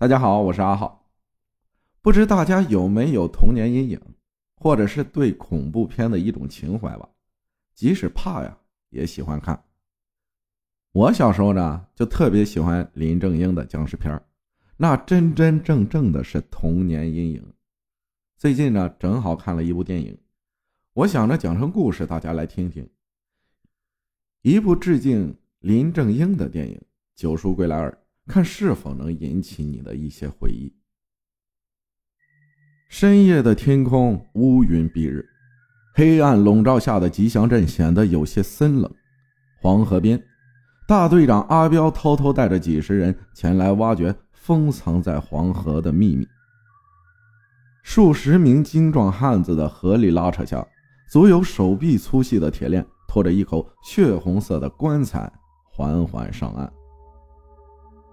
[0.00, 1.10] 大家好，我是阿浩。
[2.00, 4.00] 不知大家有没有童年阴影，
[4.56, 7.06] 或者是对恐怖片的一种情怀吧？
[7.74, 8.56] 即使怕呀，
[8.88, 9.62] 也喜欢看。
[10.92, 14.18] 我小时候呢，就特别喜欢林正英的僵尸片
[14.78, 17.52] 那真真正正的是童年阴影。
[18.38, 20.16] 最近呢，正好看了一部电影，
[20.94, 22.88] 我想着讲成故事，大家来听听。
[24.40, 26.74] 一部致敬林正英的电影
[27.14, 27.90] 《九叔归来二》。
[28.30, 30.72] 看是否能引起你的一些回忆。
[32.88, 35.24] 深夜的天空乌云蔽日，
[35.94, 38.90] 黑暗笼罩下的吉祥镇显得有些森冷。
[39.60, 40.20] 黄河边，
[40.88, 46.26] 大队长阿彪偷偷带着几十人前来挖掘封藏在黄河的秘密。
[47.82, 50.66] 数十名精壮汉子的合力拉扯下，
[51.10, 55.32] 足有手臂粗细的铁链拖着一口血红色的棺材
[55.70, 56.72] 缓缓上岸。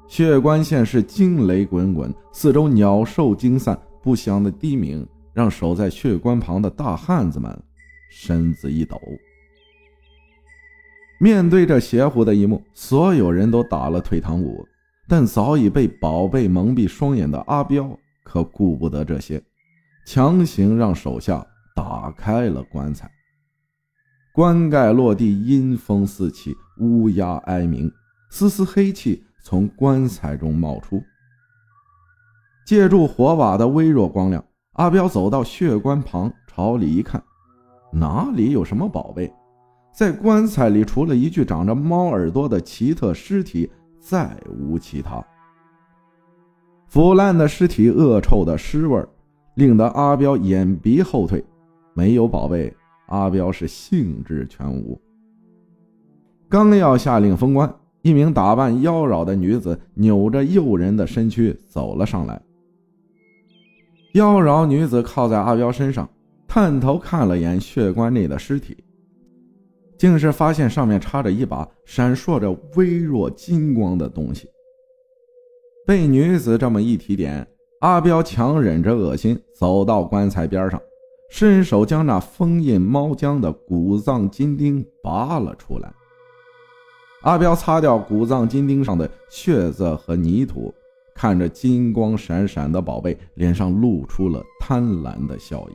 [0.07, 7.63] 血棺现是惊雷滚滚，四周鸟兽惊散，不祥的低鸣让守在血棺旁的大汉子们
[8.09, 8.99] 身子一抖。
[11.19, 14.65] 面对这邪乎的一幕，所有人都打了退堂鼓。
[15.09, 19.41] 但早已被宝贝蒙蔽双眼的阿彪可顾不得这些，
[20.05, 23.09] 强行让手下打开了棺材。
[24.33, 27.89] 棺盖落地，阴风四起，乌鸦哀鸣，
[28.29, 29.23] 丝丝黑气。
[29.49, 31.01] 从棺材中冒出，
[32.65, 37.23] 借助火把的微弱光亮，阿彪走到血棺旁，朝里一看，
[37.93, 39.33] 哪里有什么宝贝？
[39.93, 45.25] 在棺材里，除了一具长着猫耳朵的奇特尸体，再无其他。
[46.87, 49.01] 腐烂的尸体，恶臭的尸味，
[49.55, 51.41] 令得阿彪眼鼻后退。
[51.93, 54.99] 没有宝贝，阿彪是兴致全无。
[56.49, 57.73] 刚要下令封棺。
[58.07, 62.41] 一名打扮妖娆的女子扭着诱人的身躯走了上来。
[64.13, 66.09] 妖娆女子靠在阿彪身上，
[66.47, 68.77] 探头看了眼血棺内的尸体，
[69.97, 74.47] 竟是发现上面插着一把闪烁着微弱金光的东西。
[75.85, 77.45] 被女子这么一提点，
[77.81, 80.81] 阿彪强忍着恶心，走到棺材边上，
[81.29, 85.93] 伸手将那封印猫浆的古藏金钉拔了出来。
[87.27, 90.73] 阿彪擦掉古藏金钉上的血渍和泥土，
[91.13, 95.73] 看着金光闪闪的宝贝，脸上露出了贪婪的笑意。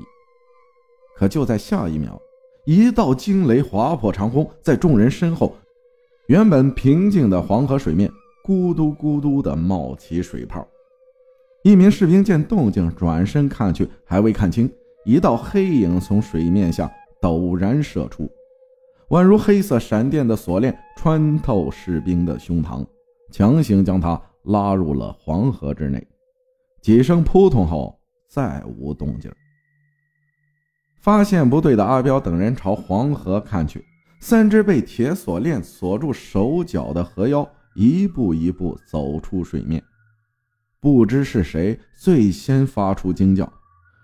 [1.14, 2.18] 可就在下一秒，
[2.64, 5.54] 一道惊雷划破长空，在众人身后，
[6.28, 8.10] 原本平静的黄河水面
[8.46, 10.66] 咕嘟咕嘟地冒起水泡。
[11.64, 14.72] 一名士兵见动静，转身看去，还未看清，
[15.04, 16.90] 一道黑影从水面下
[17.20, 18.26] 陡然射出。
[19.12, 22.82] 宛如黑色闪电的锁链穿透士兵的胸膛，
[23.30, 26.02] 强行将他拉入了黄河之内。
[26.80, 29.30] 几声扑通后，再无动静。
[31.02, 33.84] 发现不对的阿彪等人朝黄河看去，
[34.18, 39.82] 三只被铁锁链锁住手脚的河妖一步一步走出水面。
[40.80, 43.52] 不知是谁最先发出惊叫，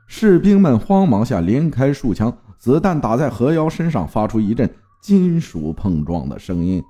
[0.07, 4.71] 士兵们慌忙下连开数枪，子弹打在河妖身上，发出一阵。
[5.01, 6.83] 金属碰撞的声音，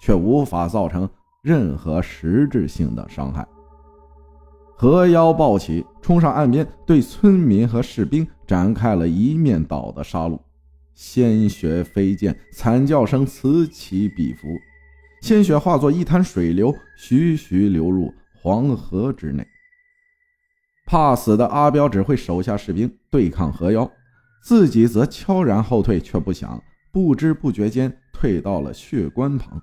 [0.00, 1.08] 却无法造成
[1.42, 3.46] 任何实质性的伤害。
[4.76, 10.38] 河妖暴起，冲上岸边，对村民和士兵展开了一面倒的杀戮，
[10.94, 14.48] 鲜血飞溅，惨叫声此起彼伏，
[15.22, 19.46] 鲜血化作一滩水流，徐徐流入黄河之内。
[20.86, 23.90] 怕死的阿彪只会手下士兵对抗河妖，
[24.42, 26.62] 自己则悄然后退，却不想。
[26.94, 29.60] 不知不觉间退到了血棺旁，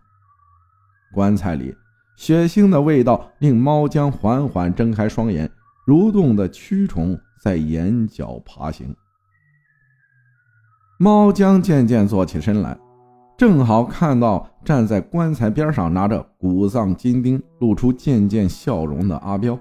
[1.13, 1.73] 棺材里
[2.17, 5.49] 血腥的味道令猫将缓缓睁开双眼，
[5.87, 8.93] 蠕动的蛆虫在眼角爬行。
[10.99, 12.77] 猫将渐渐坐起身来，
[13.37, 19.57] 正好看到站在棺材边上拿着古藏金钉、露出渐渐笑容的阿彪，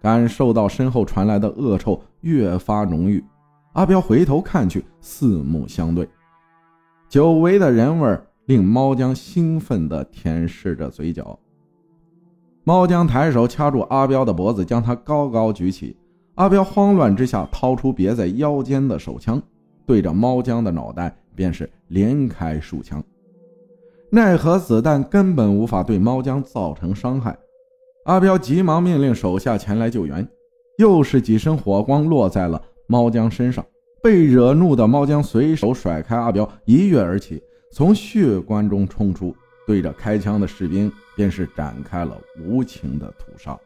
[0.00, 3.24] 感受到身后传来的恶臭越发浓郁，
[3.74, 6.08] 阿彪回头看去，四目相对。
[7.12, 11.38] 久违的人味令猫将兴奋地舔舐着嘴角。
[12.64, 15.94] 猫将抬手掐住阿彪的脖子，将他高高举起。
[16.36, 19.42] 阿彪慌乱之下，掏出别在腰间的手枪，
[19.84, 23.04] 对着猫将的脑袋便是连开数枪。
[24.08, 27.38] 奈何子弹根本无法对猫将造成伤害。
[28.06, 30.26] 阿彪急忙命令手下前来救援。
[30.78, 33.62] 又是几声火光落在了猫将身上。
[34.02, 37.40] 被惹怒的猫将随手甩开阿彪，一跃而起，
[37.70, 39.34] 从血棺中冲出，
[39.64, 43.56] 对着开枪的士兵便是展开了无情的屠杀。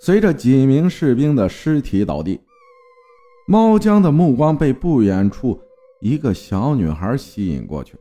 [0.00, 2.40] 随着几名士兵的尸体倒地，
[3.46, 5.60] 猫江的目光被不远处
[6.00, 7.94] 一个小女孩吸引过去。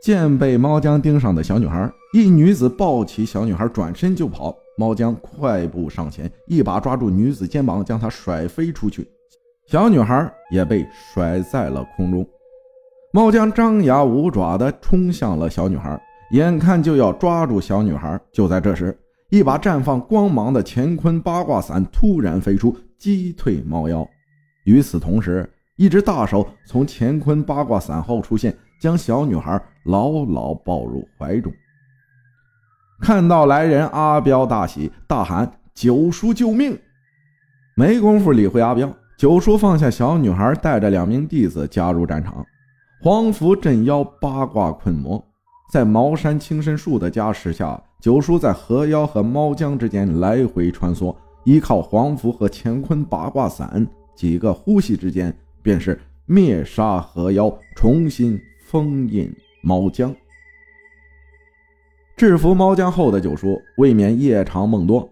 [0.00, 4.56] 见被猫江盯上的小女孩，一女子抱起小女孩转身就跑。
[4.76, 9.04] 猫江快步上前，一把抓住女子肩膀，将她甩飞出去。
[9.68, 12.26] 小女孩也被甩在了空中。
[13.12, 16.00] 猫将张牙舞爪地冲向了小女孩，
[16.30, 18.18] 眼看就要抓住小女孩。
[18.32, 18.98] 就在这时，
[19.28, 24.08] 一把绽放光芒的乾坤八卦伞突然飞出，击退猫妖。
[24.64, 31.52] 与此同时，一只大手从乾坤八卦伞后出现，将小女孩牢牢抱入怀中。
[33.02, 36.78] 看到来人，阿彪大喜，大喊：“九叔救命！”
[37.76, 42.46] 没工夫理会阿彪，九叔放下小女孩，带着两名弟子加入战场。
[43.02, 45.20] 黄符镇妖，八卦困魔，
[45.72, 51.12] 在茅山轻身术的加持下，九叔在河妖和猫江之间来回穿梭，
[51.44, 53.84] 依靠黄符和乾坤八卦伞，
[54.14, 59.28] 几个呼吸之间，便是灭杀河妖，重新封印
[59.64, 60.14] 猫江。
[62.16, 65.10] 制服猫江后的九叔，未免夜长梦多，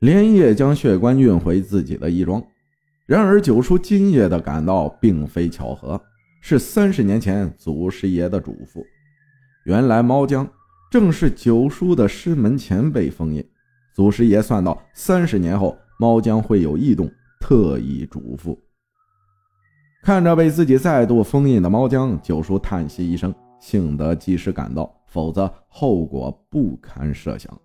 [0.00, 2.42] 连夜将血棺运回自己的义庄。
[3.06, 6.00] 然而，九叔今夜的赶到并非巧合，
[6.40, 8.84] 是三十年前祖师爷的嘱咐。
[9.64, 10.44] 原来，猫江
[10.90, 13.44] 正是九叔的师门前辈封印。
[13.94, 17.08] 祖师爷算到三十年后猫江会有异动，
[17.40, 18.58] 特意嘱咐。
[20.02, 24.92] 看着被自己再度封印的猫江，九叔叹息一声，幸得及时赶到。
[25.06, 27.56] 否则后果不堪设想。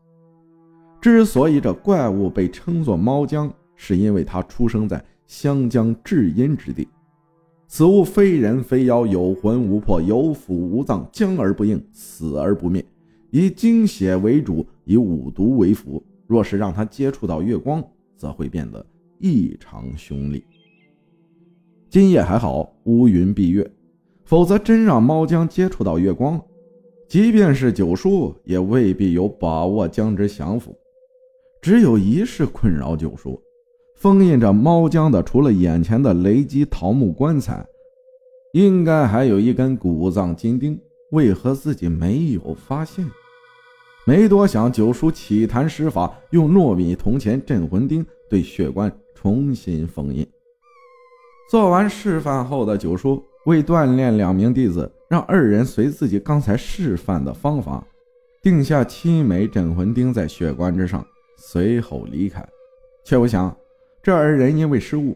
[1.02, 6.86] 之所以这怪物被称作猫江，是因为它出生在湘江至阴之地。
[7.66, 12.84] 此物非人非妖，有魂无魄，有腑无脏，僵而不硬，死而不灭，
[13.30, 16.04] 以精血为主，以五毒为辅。
[16.28, 17.82] 若是让它接触到月光，
[18.18, 18.86] 则会变得
[19.20, 20.44] 异常凶厉。
[21.90, 23.72] 今夜还好，乌云蔽月，
[24.26, 26.40] 否则真让猫江接触到月光。
[27.08, 30.78] 即便是九叔，也未必有把握将之降服。
[31.62, 33.42] 只有一事困扰九叔：
[34.02, 37.64] 封印着猫江的，除了眼前的雷击桃木棺材，
[38.54, 40.76] 应该还有一根古藏金钉。
[41.12, 43.06] 为何自己没有发现？
[44.08, 50.28] 没多想，九叔起坛施法，用糯米铜钱镇魂钉对血棺重新封印。
[51.52, 54.92] 做完示范后的九叔，为锻炼两名弟子。
[55.10, 57.86] 让二人随自己刚才示范的方法，
[58.42, 61.06] 定下七枚镇魂钉在血棺之上，
[61.38, 62.44] 随后离开。
[63.04, 63.56] 却不想，
[64.04, 65.16] 这二人因为失误，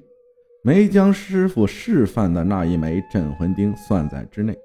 [0.64, 4.56] 没将师傅示范的那一枚镇魂钉算在之内，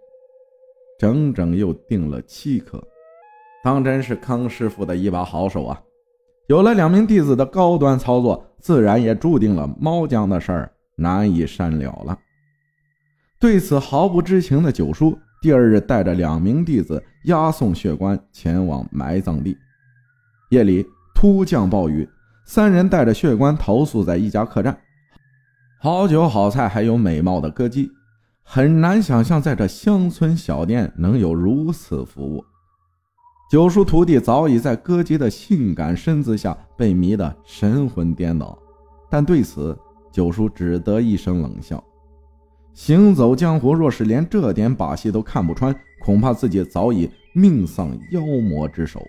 [0.99, 2.83] 整整又定了七颗。
[3.65, 5.83] 当真是康师傅的一把好手啊！
[6.49, 12.19] 有了两名弟子的高端操作，自然也注定了猫江的事儿难以善了了。
[13.41, 19.57] 对此毫不知情的九叔，第二日带着两名弟子押送血棺前往埋葬地。
[20.51, 22.07] 夜里突降暴雨，
[22.53, 24.77] 三人带着血棺投宿在一家客栈。
[25.79, 27.89] 好酒好菜，还有美貌的歌姬，
[28.43, 32.45] 很难想象在这乡村小店能有如此服务。
[33.49, 38.59] 九叔徒弟早已在歌姬的性感身姿下被迷得神魂颠倒，
[39.09, 39.79] 但对此
[40.11, 41.81] 九叔只得一声冷笑。
[42.75, 49.01] 行走江湖，若是连这点把戏都看不穿，恐怕自己早已命丧妖魔之手。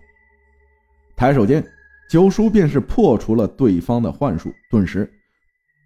[1.16, 1.66] 抬手间，
[2.12, 5.10] 九叔便是破除了对方的幻术，顿时，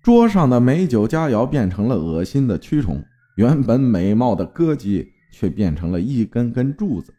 [0.01, 3.00] 桌上的美酒佳肴变成了恶心的蛆虫，
[3.36, 7.13] 原本美貌的歌姬却变成了一根根柱子。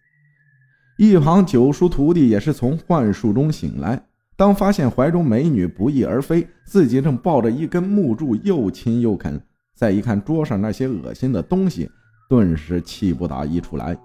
[0.98, 4.04] 一旁九叔徒弟也是从幻术中醒来，
[4.36, 9.40] 当发现怀中美女不翼而飞，自己正抱着一根木柱，又亲又啃。
[9.76, 11.88] 再一看桌上那些恶心的东西，
[12.28, 13.96] 顿时气不打一处来。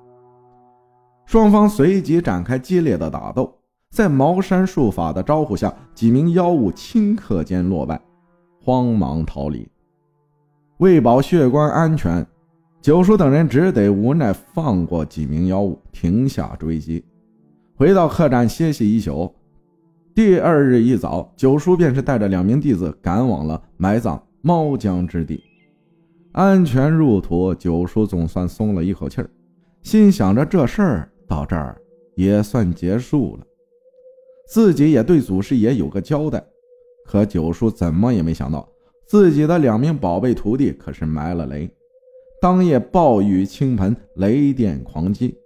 [1.25, 3.51] 双方随即展开激烈的打斗，
[3.91, 7.99] 在茅山术法的招呼下，几名妖物顷刻间落败，
[8.63, 9.67] 慌忙逃离。
[10.77, 12.25] 为保血棺安全，
[12.81, 17.03] 九叔等人只得无奈放过几名妖物，停下追击，
[17.75, 19.29] 回到客栈歇息一宿。
[20.15, 25.43] 第二日一早，九叔便是带着两名弟子赶往了埋葬猫江之地。
[26.31, 29.21] 安全入土，九叔总算松了一口气，
[29.81, 31.77] 心想着这事儿到这儿
[32.15, 33.45] 也算结束了，
[34.47, 36.43] 自己也对祖师爷有个交代。
[37.05, 38.67] 可九叔怎么也没想到，
[39.05, 41.69] 自己的两名宝贝徒弟可是埋了雷。
[42.41, 45.37] 当夜暴雨倾盆，雷电狂击，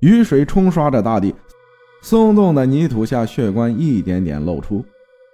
[0.00, 1.34] 雨水冲刷着大地，
[2.02, 4.84] 松动的泥土下，血棺一点点露出。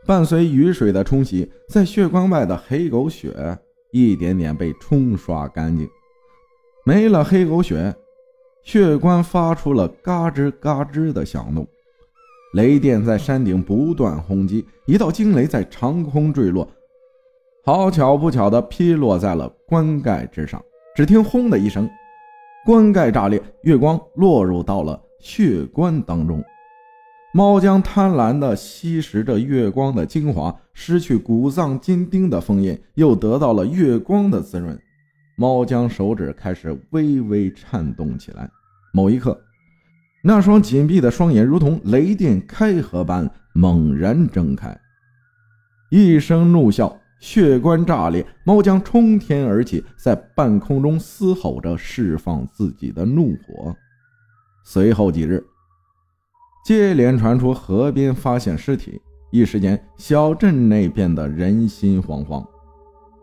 [0.07, 3.59] 伴随雨水的冲洗，在血棺外的黑狗血
[3.91, 5.89] 一点点被冲刷干净。
[6.85, 7.95] 没了黑狗血，
[8.63, 11.67] 血棺发出了嘎吱嘎吱的响动。
[12.57, 16.67] 雷电在山顶不断轰击，一道惊雷在长空坠落，
[17.67, 20.59] 好巧不巧地劈落在了棺盖之上。
[20.95, 21.87] 只听“轰”的一声，
[22.65, 26.43] 棺盖炸裂，月光落入到了血棺当中。
[27.35, 34.81] 猫将贪婪地吸食着月光的精华，失去骨脏金钉的封印，又得到了月光的滋润。
[35.37, 38.49] 猫将手指开始微微颤动起来。
[38.95, 39.39] 某一刻，
[40.29, 44.77] 那双紧闭的双眼如同雷电开合般猛然睁开，
[45.89, 53.73] 一声怒啸，血棺炸裂，猫将冲天而起，在半空中嘶吼着释放自己的怒火。
[54.65, 55.41] 随后几日。
[56.65, 62.45] 接连传出河边发现尸体，一时间小镇内变得人心惶惶。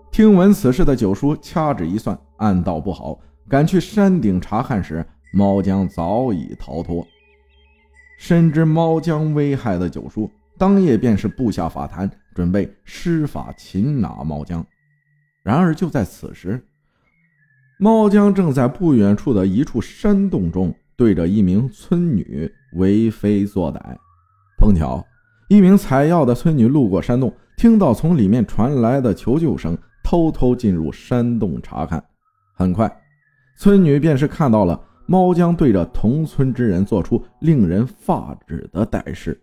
[0.10, 3.20] 听闻此事的九叔掐指一算，暗道不好，
[3.50, 7.06] 赶去山顶查看时，猫将早已逃脱。
[8.18, 14.66] 深知猫将危害的九叔，当夜便是布下法坛，准备施法擒拿猫将。
[15.42, 16.64] 然而就在此时，
[17.78, 20.74] 猫将正在不远处的一处山洞中。
[20.96, 23.80] 对着一名村女为非作歹，
[24.60, 25.04] 碰巧
[25.50, 32.02] 一名采药的村女路过山洞，听到从里面传来的求救声，偷偷进入山洞查看。
[32.54, 32.96] 很快，
[33.58, 39.40] 村女便是看到了猫将对着同村之人做出令人发指的歹事。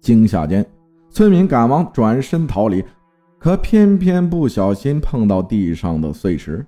[0.00, 0.64] 惊吓间，
[1.10, 2.84] 村民赶忙转身逃离，
[3.38, 6.64] 可偏偏不小心碰到地上的碎石。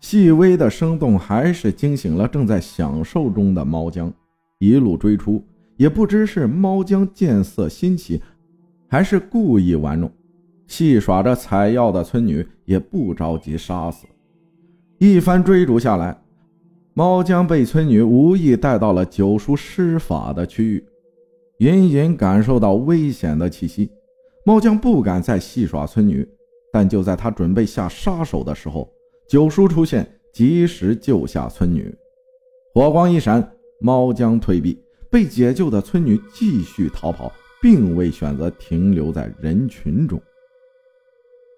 [0.00, 4.12] 细微的声动还是惊醒了正在享受中的猫将，
[4.58, 5.42] 一路追出，
[5.76, 8.20] 也不知是猫将见色心起，
[8.88, 10.10] 还是故意玩弄。
[10.66, 14.06] 戏耍着采药的村女也不着急杀死，
[14.98, 16.16] 一番追逐下来，
[16.96, 20.86] 猫江被村女无意带到了九叔施法的区域，
[21.58, 23.90] 隐隐感受到危险的气息。
[24.44, 26.24] 猫江不敢再戏耍村女，
[26.72, 28.88] 但就在他准备下杀手的时候。
[29.28, 31.92] 九叔出现，及时救下村女。
[32.72, 40.22] 火光一闪，猫将退避，被解救的村女继续逃跑，并未选择停留在人群中。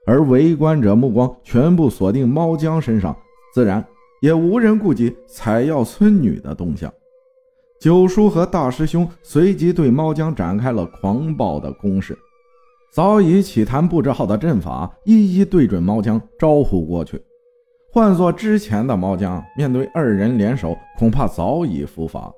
[0.07, 3.15] 而围观者目光全部锁定猫江身上，
[3.53, 3.87] 自然
[4.21, 6.93] 也无人顾及采药村女的动向。
[7.79, 12.19] 九叔和大师兄随即对猫江展开了狂暴的攻势，
[12.93, 17.23] 早已起坛布置好的阵法一一对准猫江招呼过去。
[17.93, 22.33] 换做之前的猫将，面对二人联手，恐怕早已伏法。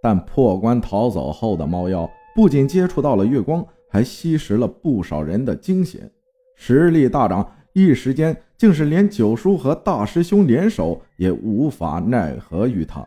[0.00, 6.10] 但破关逃走后的猫妖，不仅接触到了月光，还吸食了不少人的精血，
[6.54, 7.44] 实力大涨。
[7.74, 13.06] 一时间，竟是连九叔和大师兄联手也无法奈何于他。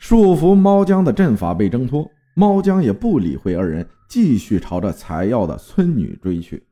[0.00, 6.66] 束缚猫将的阵法被挣脱，猫将也不理会二人，继续朝着采药的村女追去。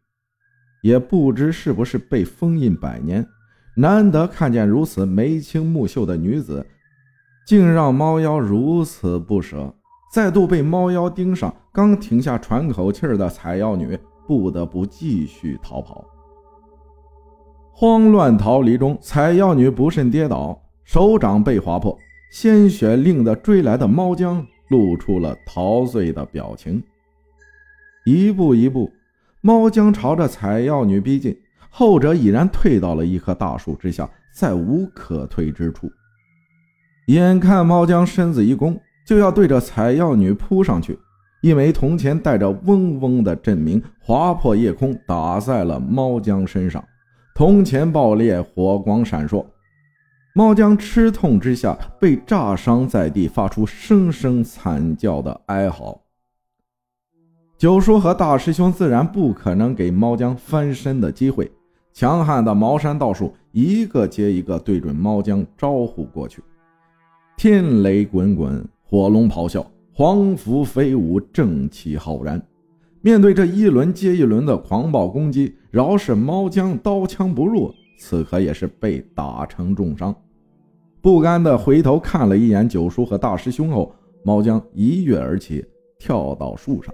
[0.82, 3.26] 也不知是不是被封印百年，
[3.76, 6.66] 难得看见如此眉清目秀的女子，
[7.46, 9.72] 竟让猫妖如此不舍。
[10.10, 16.04] 再度被猫妖盯上，刚停下喘口气的采药女不得不继续逃跑。
[17.80, 21.96] 慌乱逃离中，采药女不慎跌倒，手掌被划破，
[22.32, 26.82] 鲜血令得追来的猫将露出了陶醉的表情，
[28.04, 28.90] 一步一步。
[29.42, 31.38] 猫将朝着采药女逼近，
[31.70, 35.88] 后者已然退到了一棵大树之下，再无可退之处。
[37.06, 40.98] 眼看猫将身子一弓，就要对着采药女扑上去，
[41.42, 46.84] 一枚铜钱带着嗡嗡的震鸣划破夜空，打在了猫将身上，
[47.38, 49.46] 铜钱爆裂，火光闪烁。
[50.34, 56.00] 猫将吃痛之下被炸伤在地，发出声声惨叫的哀嚎。
[57.56, 61.48] 九叔和大师兄自然不可能给猫将翻身的机会，
[61.92, 66.42] 强悍的茅山道术一个接一个对准猫将招呼过去。
[67.36, 69.64] 天雷滚滚，火龙咆哮，
[69.94, 72.42] 黄符飞舞，正气浩然。
[73.08, 80.14] 面对这一轮接一轮的狂暴攻击，饶是猫将刀枪不入，此刻也是被打成重伤。
[81.00, 83.90] 不甘的回头看了一眼九叔和大师兄后，
[84.22, 85.64] 猫将一跃而起，
[85.98, 86.92] 跳到树上。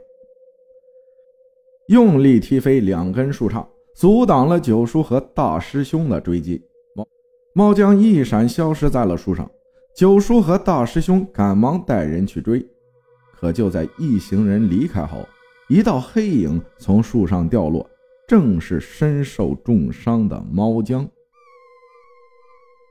[1.88, 3.66] 用力踢飞两根树杈，
[3.97, 6.62] 阻挡了九叔和大师兄的追击。
[6.94, 7.04] 猫
[7.54, 9.50] 猫将一闪，消失在了树上。
[9.97, 12.64] 九叔和大师兄赶忙带人去追，
[13.33, 15.18] 可就在一行人离开后，
[15.75, 17.85] 一道黑影从树上掉落，
[18.28, 21.04] 正是身受重伤的猫江。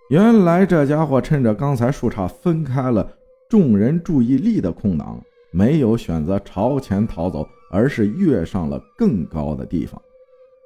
[0.09, 3.09] 原来这家伙趁着刚才树杈分开了
[3.47, 5.23] 众人注意力的空档，
[5.53, 10.01] 没有选择朝前逃走，而是跃上了更高的地方，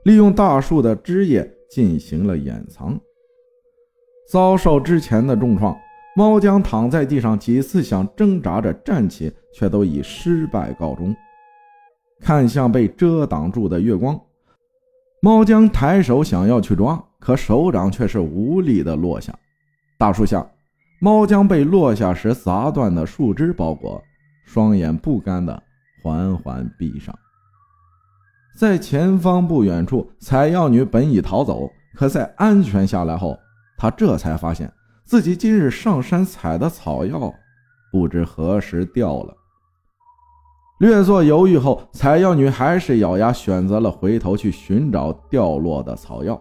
[0.03, 3.00] 利用大树的枝叶进行了掩藏。
[4.27, 5.77] 遭受之前的重创，
[6.15, 11.15] 猫江躺在地上，几次想挣扎着站起，却都以失败告终。
[12.19, 14.19] 看向被遮挡住的月光，
[15.21, 19.33] 猫将抬手想要去抓，可手掌却是无力的落下。
[19.97, 20.45] 大树下，
[21.00, 24.01] 猫将被落下时砸断的树枝包裹，
[24.45, 25.62] 双眼不甘的
[26.03, 27.17] 缓缓闭上。
[28.57, 33.38] 在前方不远处，采药女本已逃走，可在安全下来后。
[33.77, 34.74] 他这才发现
[35.05, 37.31] 自己今日上山采的草药，
[37.91, 39.38] 不知何时掉了。
[40.79, 46.39] 略作犹豫后，采药女还是咬牙选择了回头去寻找掉落的草药。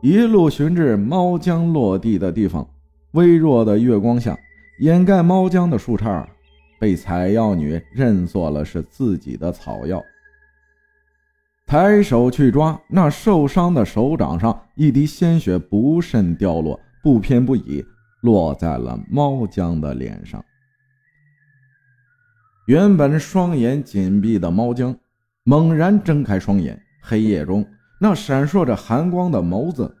[0.00, 2.68] 一路寻至猫江落地的地方，
[3.12, 4.36] 微弱的月光下，
[4.80, 6.26] 掩盖猫江的树杈
[6.80, 10.02] 被采药女认作了是自己的草药。
[11.64, 17.84] 抬手去抓，那受伤的手掌上一滴鲜血不慎掉落，不偏不倚
[18.22, 20.44] 落在了猫江的脸上。
[22.66, 24.96] 原本双眼紧闭的猫江
[25.42, 27.66] 猛然睁开双眼，黑夜中
[28.00, 29.96] 那闪烁着寒光的眸子，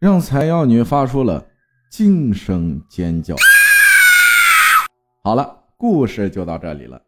[0.00, 1.46] 让采药女发出了
[1.88, 3.36] 惊声尖叫。
[5.22, 7.00] 好了，故事就到这里了。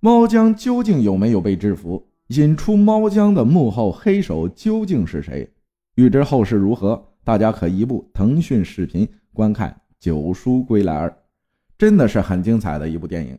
[0.00, 2.08] 猫江究竟有没有被制服？
[2.28, 5.52] 引出猫江的幕后黑手究竟是谁？
[5.96, 9.70] 欲知后事如何，大家可移步腾讯视频观看
[10.00, 11.10] 《九叔归来二》，
[11.76, 13.38] 真的是很精彩的一部电影。